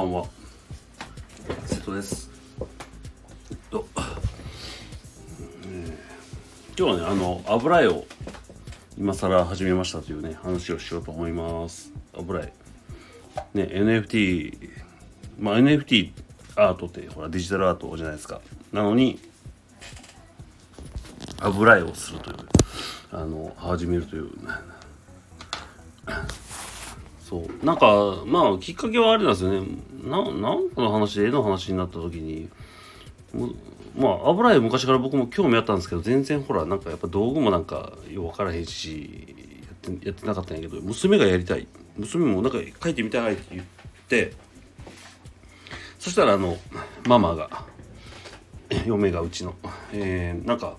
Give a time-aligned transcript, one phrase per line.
[0.00, 0.24] んは。
[1.66, 2.30] 瀬戸です。
[3.70, 3.86] と、
[5.64, 6.10] えー
[6.78, 8.06] 今日はね、あの、油絵を
[8.96, 11.92] 今更始めましたというね、話をしようと思います。
[12.16, 12.52] 油絵。
[13.52, 14.70] ね、NFT、
[15.38, 16.12] まあ NFT
[16.56, 18.40] アートってほらデジタルアートじゃないですか。
[18.72, 19.20] なのに、
[21.38, 22.36] 油絵をするという、
[23.12, 24.30] あの、始めるという、
[27.30, 27.64] そう。
[27.64, 29.66] なんかまあきっかけはあれなんですよね。
[30.02, 32.48] ななんかの話で絵の話になった時に
[33.96, 41.68] まあ油絵昔から僕も興味あったんですけど全然ほらなんかやっぱ道具もなんかよく分からへんしやってやってなかったんやけど娘がやりたい。
[41.96, 43.64] 娘もなんか描いてみたいって言っ
[44.08, 44.32] て
[45.98, 46.56] そしたらあの
[47.06, 47.64] ママが
[48.86, 49.54] 嫁がうちの、
[49.92, 50.76] えーなんか、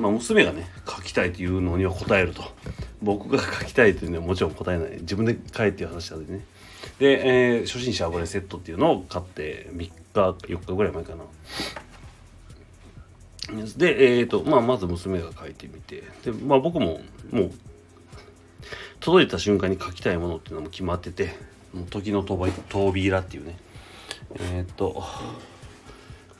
[0.00, 2.42] まあ、娘がね描きたいというのには答えると。
[3.02, 4.90] 僕が描きたいというのはもちろん答えない。
[5.00, 6.44] 自分で描いていう話なんでね。
[6.98, 11.24] で、えー初心者油絵セットっていうのを買って3日4日ぐらい前かな。
[13.76, 16.02] で、えーとまあ、まず娘が描いてみて。
[16.24, 17.52] で、まあ、僕ももう
[19.00, 21.34] 届いた瞬間に描きたいものっていうのも決まってて
[21.72, 23.56] もう時の扉っていうね。
[24.40, 25.02] えっ、と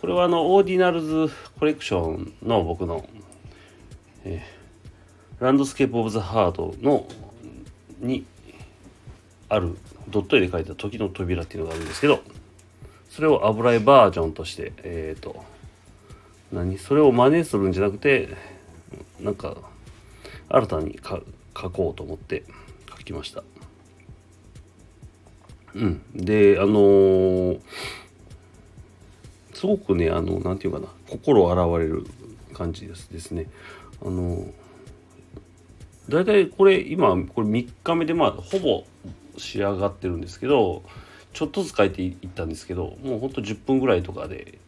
[0.00, 3.08] これはあのオーディナルズコレクションの僕の、
[4.24, 4.57] えー
[5.40, 7.06] Landscape of the Heart の
[8.00, 8.24] に
[9.48, 9.76] ある
[10.08, 12.20] ドット絵で描いた時の扉っていうのがあるんですけど
[13.10, 15.44] それを油絵バージョンとしてえっ、と
[16.52, 16.78] 何？
[16.78, 18.28] それを真似するんじゃなくて
[19.20, 19.56] なんか
[20.48, 21.20] 新たにか
[21.54, 22.44] 描こうと思って
[22.86, 23.42] 描きました。
[25.74, 26.02] うん。
[26.14, 27.60] であのー
[29.54, 32.06] すごくねあのなんていうかな心洗われる
[32.54, 33.50] 感じですですね。
[34.00, 34.46] あの
[36.08, 38.84] 大体これ今これ3日目でまあほぼ
[39.36, 40.82] 仕上がってるんですけど
[41.32, 44.58] ちょっとずつ書いていったんですけどもうほんと10分ぐらいとかで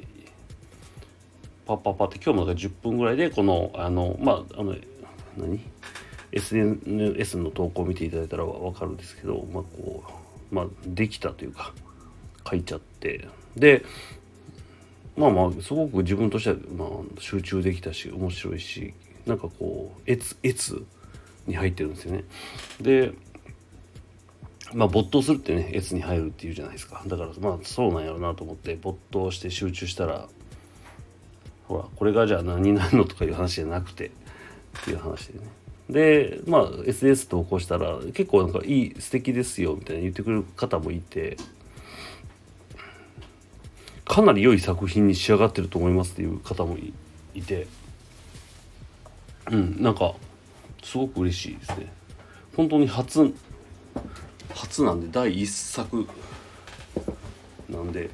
[1.67, 4.77] パッパッパって今日もだから10分ぐらいでこのあのまああの
[5.37, 5.61] 何
[6.33, 10.05] ？SNS の投稿を見ていただいたらわかるんですけどまあこ
[10.53, 11.73] うまあできたというか
[12.49, 13.29] 書いちゃって。
[13.57, 13.85] で
[15.17, 18.95] まあまあすごく自分としては、まあ、集中できたし面白いし
[19.27, 20.85] なんかこう越越
[21.47, 22.25] に入ってるんですよね。
[22.81, 23.13] で
[24.75, 30.29] まあ没頭するってね越に入るっていうじゃないですかだからまあそうなんやろうなと思って没頭して集中したら
[31.67, 34.11] ほらこれがじゃあ何になるのとかいう話じゃなくてっ
[34.85, 35.47] ていう話でね。
[35.91, 41.37] でまあ SNS 投稿したら結構なんかいい素敵ですよみたいな言ってくれる方もいて
[44.05, 46.93] かなり良い作品に仕上がってると思いますっていう方もい
[47.35, 47.67] いて
[49.51, 50.15] うんなんか
[50.83, 51.93] すごく嬉しいですね。
[52.57, 53.33] 本当に初
[54.55, 56.07] 初なんで第一作
[57.69, 58.11] なんで、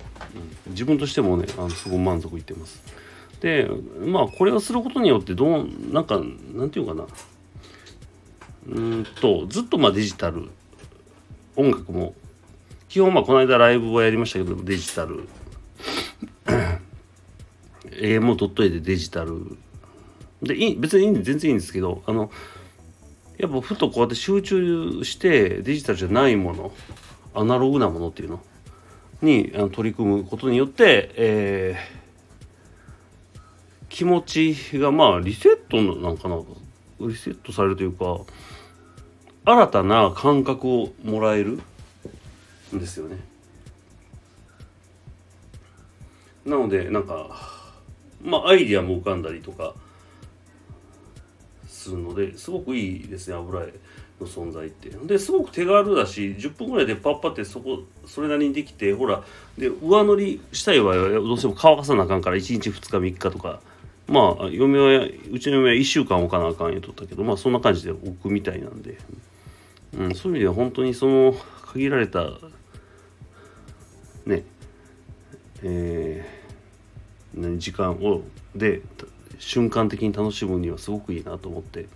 [0.67, 2.83] うん、自分としてもねあのすごく満足いってます。
[3.41, 3.69] で
[4.05, 6.21] まあこれをすることによってどうなんか
[6.55, 7.07] なんていうかな。
[8.69, 10.49] うんとずっとまあデジタル
[11.55, 12.15] 音楽も
[12.89, 15.29] 基本まあこの間ライブをやりましたけどデジタル。
[17.99, 19.57] 絵もドット絵でデジタル。
[20.43, 22.31] でいい別にいい全然いいんですけどあの
[23.39, 26.73] やっぱふとこうやって集中してデジタルじゃないもの
[27.35, 28.41] アナログなものっていうの？
[29.23, 31.97] にあの取り組むことによって、えー
[33.89, 36.43] 気持ちがまあリセットなんかな？
[37.01, 38.21] リセットされるというか
[39.47, 41.63] 新たな感覚をもらえる
[42.75, 43.17] んですよね。
[46.45, 47.31] なのでなんか
[48.23, 49.73] まあアイディアも浮かんだりとか
[51.87, 53.73] するのですごくいいですね油絵
[54.21, 54.89] の存在って。
[54.89, 59.23] ですごく手軽だし10分ぐらいでパッパってそこそれなりにできてほら
[59.59, 63.61] で上塗りしたい場合はどうしても乾かさなあかんから1日2日3日とか
[64.09, 68.99] まあ嫁はうちの嫁は1週間置かなあかん言うとったけどまあそんな感じで置くみたいなんで、
[69.99, 71.35] うん、そういう意味では本当にその
[71.73, 72.25] 限られた
[74.25, 74.45] ね
[75.63, 76.47] えー
[77.37, 78.23] 何時間を
[78.55, 78.81] で
[79.39, 81.87] 瞬間的に楽しむにはすごくいいなと思って、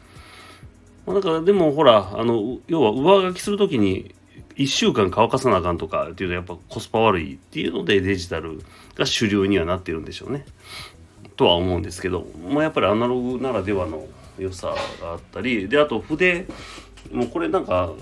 [1.06, 4.14] まあ、だからでもほらあの要は上書きする時に
[4.56, 8.60] 1週間乾かさなあかんとかっていうのはやっぱコスパ悪いっていうのでデジタル
[8.94, 10.44] が主流にはなってるんでしょうね。
[11.36, 14.06] とは思うんですけど、まあ、やっぱりアナログならではの
[14.38, 16.46] 良さがあったりであと筆
[17.10, 17.92] もうこれなんか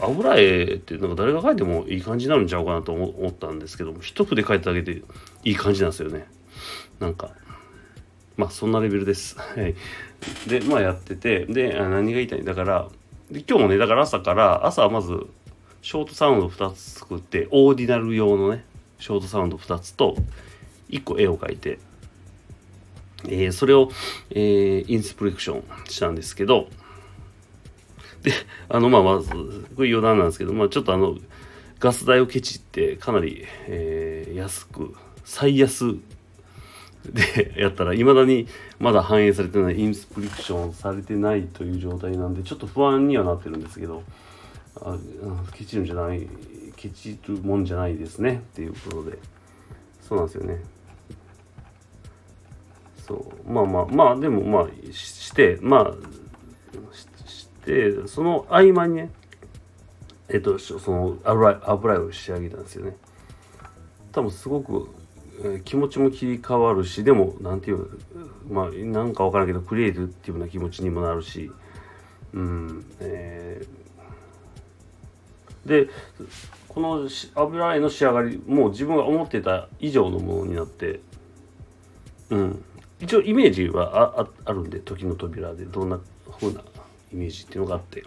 [0.00, 5.02] 油絵ってなんか誰が描いてもいい感じになるんちゃうかなと思ったんですけども一筆描いただけで
[5.42, 6.26] いい感じなんですよね。
[7.00, 7.30] なんか。
[8.36, 9.36] まあそんなレベルです。
[9.38, 9.74] はい。
[10.48, 12.54] でまあやっててで何が言いたいだ？
[12.54, 12.88] から
[13.30, 15.26] で今日もねだから朝から朝はまず
[15.82, 18.64] ショートサウンド2つ作ってオーディナル用のね
[18.98, 20.16] ショートサウンド2つと
[20.88, 21.78] 1個絵を描いて、
[23.24, 23.90] えー、それを、
[24.30, 26.68] えー、インスプレクションしたんですけど
[28.22, 28.32] で
[28.68, 29.28] あのまあまず
[29.76, 31.16] これ余談なんですけど、まあ、ちょっとあの
[31.78, 35.98] ガス代をケチってかなり、えー、安く最安
[37.12, 38.46] でやったらいまだに
[38.78, 44.02] まだ反映されてないインスプリクションされてないという状態なんでちょっと不安にはなってるんですけど
[44.80, 44.96] あ
[45.52, 46.28] ケチるんじゃない
[46.76, 49.18] ケチるもんじゃないですねっていうことで。
[50.06, 50.62] そうなんですよね。
[53.06, 53.50] そう。
[53.50, 59.10] まあまあまあでもまあしてまあしてその合間にね
[60.28, 62.96] えっとその油油を仕上げたんですよね。
[64.12, 64.90] 多分すごく
[65.42, 67.88] え、気持ちも切り替わるしでも何ていう
[68.48, 71.50] まあなんか分からんけどクリエイティブな気持ちにもなるし
[72.32, 75.88] うんえー、で
[76.68, 81.00] この油絵の仕上がりもう自分が思ってた以上のものになって
[82.30, 82.64] うん
[83.00, 86.00] 一応イメージはああるんで時の扉でどんな
[86.40, 86.60] 風な
[87.12, 88.04] イメージっていうのがあって。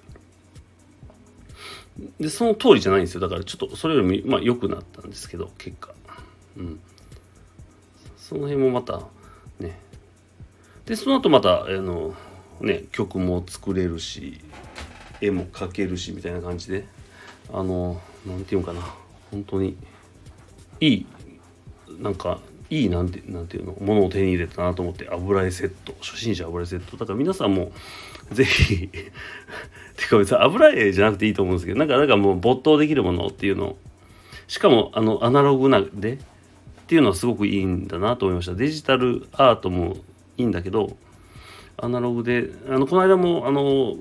[2.19, 3.21] でその通りじゃないんですよ。
[3.21, 5.93] だからちょっとそれよりもまあ良くなったんですけど結果。
[6.57, 6.79] うん。
[8.27, 8.99] その辺もまた
[9.57, 9.79] ね。
[10.85, 12.13] でその後またあの
[12.59, 14.41] ね曲も作れるし
[15.21, 16.85] 絵も描けるしみたいな感じで
[17.53, 18.81] あの何て言うかな。
[19.31, 19.77] 本当に
[20.81, 21.05] いい
[21.99, 22.39] なんか
[22.69, 26.97] いいなんてなんていうのものを手に入れたなと思って油絵セット初心者油絵セット。
[26.97, 27.71] だから皆さんも
[28.33, 28.89] ぜひ
[29.95, 33.77] てか別に油絵じゃなくていいと思うんですけどなんかなんかもう没頭できるものっていうの。
[34.49, 36.19] しかもあのアナログなで
[36.87, 38.55] っていうのはすごくいいんだなと思いました。
[38.55, 39.97] デジタルアートも
[40.37, 40.95] いいんだけど
[41.75, 43.97] アナログであのこの間もあの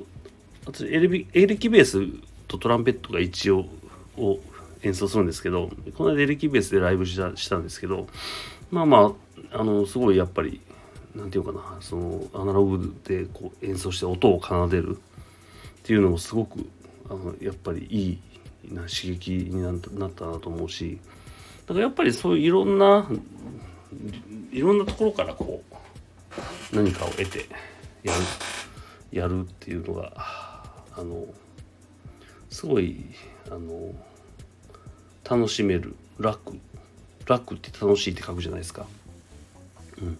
[0.67, 2.07] 私エレビエレキベース
[2.47, 3.67] とトランペットが一応
[4.17, 4.39] を
[4.83, 8.07] 演奏するんですけどこの間エレキベースでライブしたしたんですけど
[8.71, 9.15] まあま
[9.53, 10.61] ああのすごいやっぱり
[11.17, 16.65] 何て言うかなそのアナログでこう演奏して音を奏でるっていうのもすごく
[17.11, 18.21] あのやっぱりい
[18.71, 21.01] いな刺激になったなと思うし
[21.67, 23.09] だからやっぱりそういういろんな
[24.53, 25.63] いろんなところからこ
[26.73, 27.47] う何かを得て
[28.03, 28.21] やる
[29.11, 31.27] やるっていうのがあの
[32.51, 33.05] すごい
[33.51, 33.93] あの
[35.29, 36.59] 楽しめる楽
[37.27, 38.87] 楽って楽しいって書くじゃないですか。
[40.01, 40.19] うん、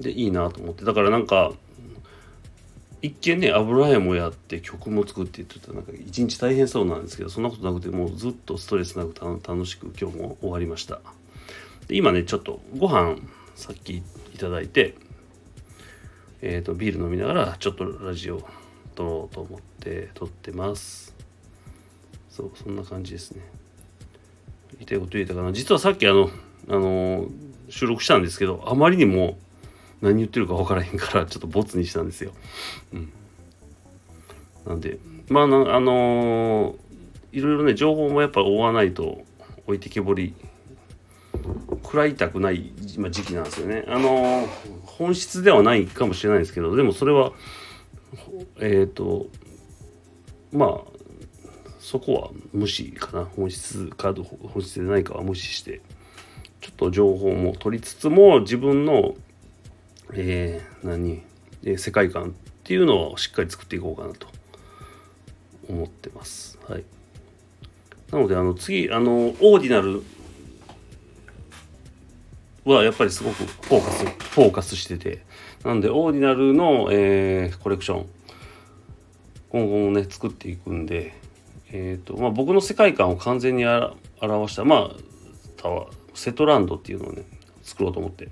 [0.00, 1.52] でいいなと思ってだからなんか
[3.02, 11.00] 一見ね油絵もやって曲も作ってって言ったらなんか一日大変そうなんですけどそんなことなくてもうずっとストレスなく楽しく今日も終わりました。
[11.88, 13.16] で今ねちょっとご飯
[13.56, 14.94] さっきいただいて
[16.42, 18.46] えっ、ー、とビール飲みながらちょっとラジオ
[18.94, 21.14] 撮ろうと思って撮ってます。
[22.30, 23.42] そうそんな感じですね。
[24.74, 25.52] 言いたいこと言えたかな。
[25.52, 26.30] 実はさっきあの
[26.68, 27.26] あの
[27.68, 29.38] 収録したんですけどあまりにも
[30.02, 32.32] 何言ってるか分からへんからちょっとボツにしたんですよ。
[32.92, 33.12] うん、
[34.66, 34.98] なんで
[35.30, 39.22] まああのー、いろいろね情報もやっぱ追わないと
[39.66, 40.34] 置いてけぼり
[41.82, 43.84] 食らいたくない今時期なんですよね。
[43.86, 44.46] あのー、
[44.84, 47.32] 本質ではないかもしれないですけどでもそれは
[48.58, 49.28] えっ、ー、と
[50.52, 50.92] まあ
[51.78, 55.80] そこは無視かな本質か本質でないかは無視して
[56.60, 59.14] ちょっと情報も取りつつも自分の
[60.14, 61.22] えー、何、
[61.64, 62.32] えー、世界観っ
[62.64, 64.26] ていうのをしっかり作っていこうかなと
[65.68, 66.58] 思ってます。
[66.68, 66.84] はい。
[68.10, 70.02] なので、あの、次、あの、オーディナル
[72.64, 75.24] はやっぱりすごくフォーカス、フォーカスしてて、
[75.64, 78.06] なんで、オーディナルの、えー、コレクション、
[79.48, 81.14] 今後もね、作っていくんで、
[81.70, 84.96] えっ、ー、と、まあ、僕の世界観を完全に表した、まあ、
[85.56, 87.24] タワー、セトランドっていうのをね、
[87.62, 88.28] 作ろうと思って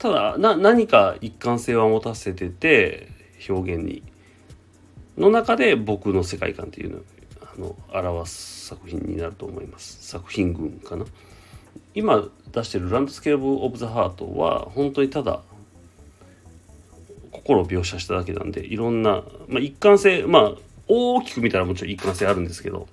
[0.00, 3.08] ただな何か一貫性は持たせてて
[3.48, 4.02] 表現に。
[5.18, 7.02] の中で僕の世界観っていう
[7.58, 9.98] のをあの表す作品になると思います。
[10.06, 11.04] 作品群かな。
[11.94, 15.42] 今出してる「Landscape of the Heart」は本当にただ
[17.30, 20.54] 心を描写しただけなんでいろんな、まあ、一貫性まあ
[20.88, 22.88] 大きく見たらもちろん一貫性あるんですけど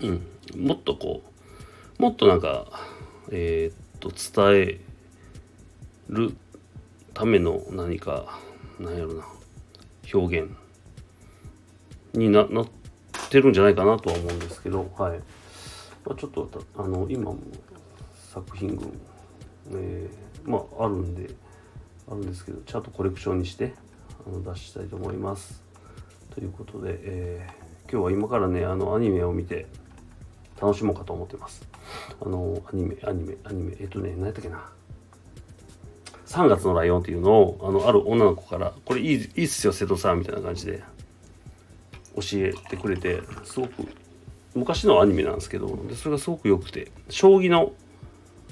[0.00, 0.26] うん。
[0.56, 1.22] もっとこ
[1.98, 2.66] うもっとなんか
[3.30, 4.91] えー、っと伝え
[6.12, 6.36] る
[7.14, 8.38] ための何か
[8.78, 9.24] 何やろな
[10.12, 10.50] 表現
[12.12, 12.66] にななっ
[13.30, 15.18] てるんじゃないかなとは思うんですけど、はい
[16.04, 17.38] まあ、ちょっとあの今も
[18.32, 19.00] 作品群、
[19.72, 21.34] えー、まああるんで
[22.08, 23.74] あるんですけどちゃんとコレクションにして
[24.26, 25.62] あの出したいと思います。
[26.34, 29.66] ということで、えー、今日は今からねあのアニメを見て
[30.60, 31.66] 楽しもうかと思ってます。
[32.20, 34.62] あのアニメアニメアニメえっとね何やったっけな
[36.32, 40.82] 3月のライオンっていうのをあのある女の子から「これいいいいっすよ瀬戸さん」みたいな感じで
[42.16, 43.86] 教えてくれてすごく
[44.54, 47.74] 昔のアニメなんですけどでそれがすごく良くて将棋の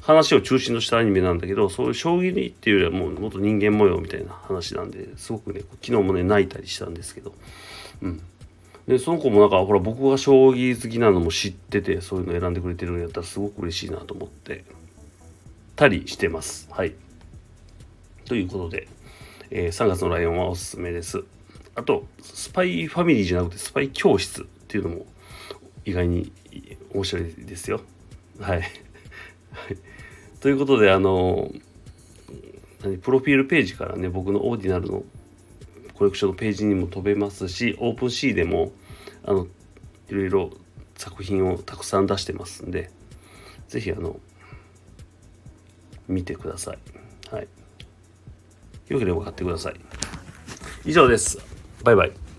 [0.02, 7.32] 話を中心としたアニメなんだけどそういう将棋っていうよりはもうもっと人間模様みたいな話なんですごくね昨日もね泣いたりしたんですけど
[8.02, 8.20] うん。
[8.86, 14.64] でその子もなんかほら僕が将棋好きなのも知っててそういうの選んでくれてるんやったらすごく嬉しいなと思って
[15.76, 16.68] たりしてます。
[16.70, 16.92] はい。
[18.30, 18.86] ということで、
[19.50, 21.24] えー、3月のライオンはおすすめです。
[21.74, 25.06] あとスパイファミリーじゃなくてスパイ教室っていうのも
[25.84, 26.30] 意外に
[26.94, 27.80] 面白いですよ。
[28.38, 28.62] はい。
[30.38, 31.50] ということであの
[33.02, 35.02] プロフィールページからね僕のオーディナルの
[35.94, 38.70] コレクションのページにも飛べますし OpenSea でも
[39.24, 39.48] あの
[40.08, 40.50] いろいろ
[40.96, 42.92] 作品をたくさん出してますんで
[43.66, 44.20] 是非あの
[46.06, 46.78] 見てください。
[47.34, 47.48] はい。
[48.90, 49.74] よければ買ってください。
[50.84, 51.38] 以上です。
[51.84, 52.29] バイバイ。